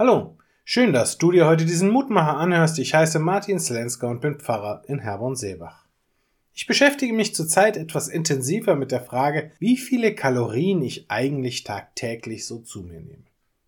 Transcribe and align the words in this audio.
Hallo, 0.00 0.38
schön, 0.64 0.94
dass 0.94 1.18
du 1.18 1.30
dir 1.30 1.46
heute 1.46 1.66
diesen 1.66 1.90
Mutmacher 1.90 2.38
anhörst. 2.38 2.78
Ich 2.78 2.94
heiße 2.94 3.18
Martin 3.18 3.60
Slenska 3.60 4.06
und 4.06 4.22
bin 4.22 4.40
Pfarrer 4.40 4.82
in 4.86 4.98
Herborn-Seebach. 4.98 5.84
Ich 6.54 6.66
beschäftige 6.66 7.12
mich 7.12 7.34
zurzeit 7.34 7.76
etwas 7.76 8.08
intensiver 8.08 8.76
mit 8.76 8.92
der 8.92 9.02
Frage, 9.02 9.50
wie 9.58 9.76
viele 9.76 10.14
Kalorien 10.14 10.80
ich 10.80 11.10
eigentlich 11.10 11.64
tagtäglich 11.64 12.46
so 12.46 12.60
zu 12.60 12.80
mir 12.80 13.00
nehme. 13.02 13.24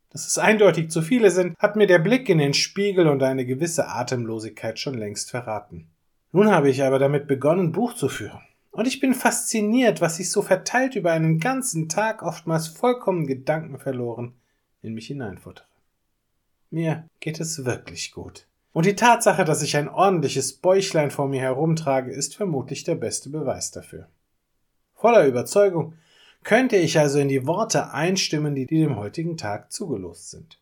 Dass 0.09 0.27
es 0.27 0.39
eindeutig 0.39 0.89
zu 0.89 1.03
viele 1.03 1.31
sind, 1.31 1.55
hat 1.59 1.77
mir 1.77 1.87
der 1.87 1.99
Blick 1.99 2.31
in 2.31 2.39
den 2.39 2.55
Spiegel 2.55 3.09
und 3.09 3.23
eine 3.23 3.45
gewisse 3.45 3.89
Atemlosigkeit 3.89 4.79
schon 4.79 4.95
längst 4.95 5.31
verraten. 5.31 5.91
Nun 6.33 6.51
habe 6.51 6.71
ich 6.71 6.83
aber 6.83 6.99
damit 6.99 7.27
begonnen, 7.27 7.73
Buch 7.73 7.93
zu 7.93 8.09
führen. 8.09 8.41
Und 8.71 8.89
ich 8.89 9.01
bin 9.01 9.13
fasziniert, 9.13 10.01
was 10.01 10.17
sich 10.17 10.31
so 10.31 10.41
verteilt 10.41 10.97
über 10.97 11.13
einen 11.13 11.41
ganzen 11.41 11.91
Tag, 11.91 12.23
oftmals 12.23 12.69
vollkommen 12.69 13.27
gedankenverloren, 13.27 14.33
in 14.81 14.95
mich 14.95 15.09
hineinfuttere. 15.09 15.67
Mir 16.73 17.05
geht 17.21 17.39
es 17.39 17.67
wirklich 17.67 18.13
gut. 18.13 18.47
Und 18.73 18.87
die 18.87 18.97
Tatsache, 18.97 19.45
dass 19.45 19.61
ich 19.63 19.77
ein 19.77 19.91
ordentliches 19.91 20.55
Bäuchlein 20.55 21.11
vor 21.11 21.29
mir 21.29 21.43
herumtrage, 21.43 22.11
ist 22.11 22.35
vermutlich 22.35 22.83
der 22.83 22.95
beste 22.95 23.29
Beweis 23.29 23.73
dafür. 23.73 24.09
Voller 24.95 25.27
Überzeugung 25.27 25.93
könnte 26.43 26.77
ich 26.77 26.99
also 26.99 27.19
in 27.19 27.29
die 27.29 27.47
Worte 27.47 27.93
einstimmen, 27.93 28.55
die 28.55 28.65
dem 28.65 28.97
heutigen 28.97 29.37
Tag 29.37 29.71
zugelost 29.71 30.31
sind. 30.31 30.59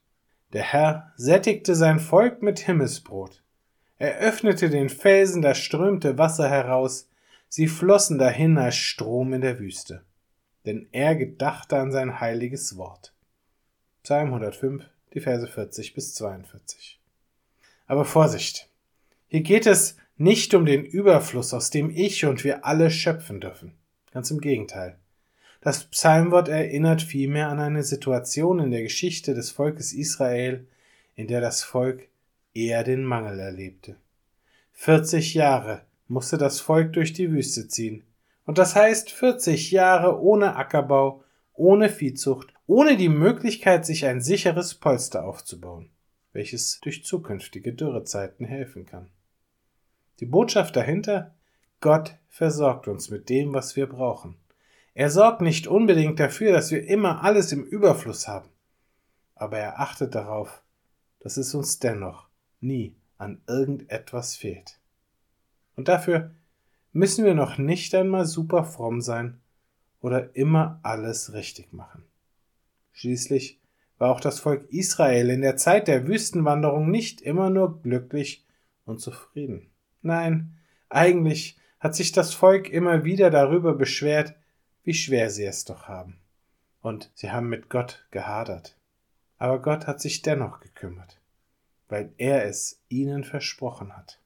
Der 0.53 0.65
Herr 0.65 1.13
sättigte 1.15 1.77
sein 1.77 2.01
Volk 2.01 2.43
mit 2.43 2.59
Himmelsbrot. 2.59 3.45
Er 3.99 4.17
öffnete 4.19 4.69
den 4.69 4.89
Felsen, 4.89 5.43
da 5.43 5.55
strömte 5.55 6.19
Wasser 6.19 6.51
heraus, 6.51 7.09
sie 7.49 7.69
flossen 7.69 8.19
dahin 8.19 8.59
als 8.59 8.75
Strom 8.75 9.33
in 9.33 9.43
der 9.43 9.61
Wüste. 9.61 10.03
Denn 10.67 10.89
er 10.91 11.15
gedachte 11.15 11.79
an 11.79 11.93
sein 11.93 12.19
heiliges 12.19 12.77
Wort. 12.77 13.15
Psalm 14.03 14.31
105, 14.31 14.91
die 15.15 15.21
Verse 15.21 15.47
40 15.47 15.95
bis 15.95 16.15
42. 16.15 17.01
Aber 17.87 18.05
Vorsicht! 18.05 18.69
Hier 19.29 19.43
geht 19.43 19.67
es 19.67 19.97
nicht 20.17 20.55
um 20.55 20.67
den 20.67 20.85
Überfluss, 20.85 21.55
aus 21.55 21.71
dem 21.71 21.91
ich 21.91 22.25
und 22.25 22.45
wir 22.45 22.65
alle 22.65 22.91
schöpfen 22.91 23.41
dürfen. 23.41 23.73
Ganz 24.13 24.31
im 24.31 24.41
Gegenteil. 24.41 24.99
Das 25.61 25.85
Psalmwort 25.85 26.49
erinnert 26.49 27.03
vielmehr 27.03 27.49
an 27.49 27.61
eine 27.61 27.83
Situation 27.83 28.61
in 28.61 28.71
der 28.71 28.83
Geschichte 28.83 29.35
des 29.35 29.51
Volkes 29.51 29.93
Israel, 29.93 30.67
in 31.17 31.27
der 31.27 31.41
das 31.41 31.63
Volk 31.63 32.09
eher 32.55 32.83
den 32.83 33.05
Mangel 33.05 33.39
erlebte. 33.39 33.97
40 34.73 35.35
Jahre 35.35 35.83
musste 36.09 36.39
das 36.39 36.61
Volk 36.61 36.95
durch 36.95 37.13
die 37.13 37.31
Wüste 37.31 37.69
ziehen. 37.69 38.03
Und 38.47 38.59
das 38.59 38.75
heißt 38.75 39.11
40 39.11 39.71
Jahre 39.71 40.21
ohne 40.21 40.57
Ackerbau, 40.57 41.23
ohne 41.53 41.89
Viehzucht, 41.89 42.53
ohne 42.71 42.97
die 42.97 43.09
Möglichkeit, 43.09 43.85
sich 43.85 44.07
ein 44.07 44.21
sicheres 44.21 44.77
Polster 44.77 45.25
aufzubauen, 45.25 45.91
welches 46.33 46.79
durch 46.79 47.05
zukünftige 47.05 47.73
Dürrezeiten 47.73 48.47
helfen 48.47 48.87
kann. 48.87 49.11
Die 50.21 50.27
Botschaft 50.27 50.77
dahinter? 50.77 51.35
Gott 51.81 52.15
versorgt 52.29 52.87
uns 52.87 53.11
mit 53.11 53.29
dem, 53.29 53.53
was 53.53 53.75
wir 53.75 53.89
brauchen. 53.89 54.37
Er 54.95 55.11
sorgt 55.11 55.41
nicht 55.41 55.67
unbedingt 55.67 56.21
dafür, 56.21 56.53
dass 56.53 56.71
wir 56.71 56.87
immer 56.87 57.25
alles 57.25 57.51
im 57.51 57.65
Überfluss 57.65 58.29
haben, 58.29 58.49
aber 59.35 59.59
er 59.59 59.81
achtet 59.81 60.15
darauf, 60.15 60.63
dass 61.19 61.39
es 61.39 61.53
uns 61.57 61.81
dennoch 61.81 62.29
nie 62.61 62.95
an 63.19 63.41
irgendetwas 63.49 64.37
fehlt. 64.37 64.79
Und 65.75 65.89
dafür 65.89 66.37
müssen 66.93 67.25
wir 67.25 67.35
noch 67.35 67.59
nicht 67.59 67.93
einmal 67.97 68.27
super 68.27 68.63
fromm 68.63 69.01
sein 69.01 69.41
oder 70.01 70.37
immer 70.37 70.79
alles 70.85 71.33
richtig 71.33 71.73
machen. 71.73 72.05
Schließlich 73.01 73.59
war 73.97 74.11
auch 74.11 74.21
das 74.21 74.41
Volk 74.41 74.69
Israel 74.69 75.31
in 75.31 75.41
der 75.41 75.57
Zeit 75.57 75.89
der 75.89 76.07
Wüstenwanderung 76.07 76.91
nicht 76.91 77.23
immer 77.23 77.49
nur 77.49 77.81
glücklich 77.81 78.45
und 78.85 79.01
zufrieden. 79.01 79.71
Nein, 80.03 80.59
eigentlich 80.91 81.59
hat 81.79 81.95
sich 81.95 82.13
das 82.13 82.35
Volk 82.35 82.69
immer 82.69 83.03
wieder 83.03 83.31
darüber 83.31 83.73
beschwert, 83.73 84.35
wie 84.83 84.93
schwer 84.93 85.31
sie 85.31 85.47
es 85.47 85.65
doch 85.65 85.89
haben. 85.89 86.21
Und 86.83 87.11
sie 87.15 87.31
haben 87.31 87.49
mit 87.49 87.71
Gott 87.71 88.07
gehadert. 88.11 88.77
Aber 89.39 89.63
Gott 89.63 89.87
hat 89.87 90.03
sich 90.03 90.21
dennoch 90.21 90.61
gekümmert, 90.61 91.23
weil 91.89 92.13
er 92.19 92.45
es 92.45 92.83
ihnen 92.91 93.25
versprochen 93.25 93.97
hat. 93.97 94.21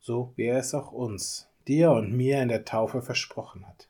So 0.00 0.34
wie 0.36 0.44
er 0.44 0.58
es 0.58 0.74
auch 0.74 0.92
uns, 0.92 1.48
dir 1.66 1.92
und 1.92 2.14
mir 2.14 2.42
in 2.42 2.50
der 2.50 2.66
Taufe 2.66 3.00
versprochen 3.00 3.66
hat. 3.66 3.88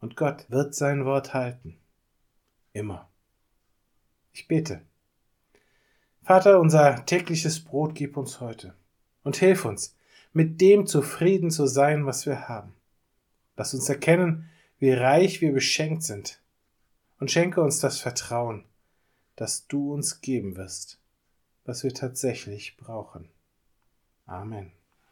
Und 0.00 0.16
Gott 0.16 0.46
wird 0.50 0.74
sein 0.74 1.04
Wort 1.04 1.34
halten. 1.34 1.76
Immer. 2.72 3.10
Ich 4.32 4.46
bete. 4.46 4.82
Vater, 6.22 6.60
unser 6.60 7.04
tägliches 7.06 7.64
Brot 7.64 7.94
gib 7.94 8.16
uns 8.16 8.40
heute 8.40 8.74
und 9.24 9.36
hilf 9.36 9.64
uns, 9.64 9.96
mit 10.32 10.60
dem 10.60 10.86
zufrieden 10.86 11.50
zu 11.50 11.66
sein, 11.66 12.06
was 12.06 12.26
wir 12.26 12.48
haben. 12.48 12.74
Lass 13.56 13.74
uns 13.74 13.88
erkennen, 13.88 14.48
wie 14.78 14.92
reich 14.92 15.40
wir 15.40 15.52
beschenkt 15.52 16.02
sind 16.02 16.40
und 17.18 17.30
schenke 17.30 17.60
uns 17.60 17.80
das 17.80 18.00
Vertrauen, 18.00 18.64
das 19.36 19.66
du 19.66 19.92
uns 19.92 20.20
geben 20.20 20.56
wirst, 20.56 21.00
was 21.64 21.82
wir 21.82 21.92
tatsächlich 21.92 22.76
brauchen. 22.76 23.28
Amen. 24.26 24.72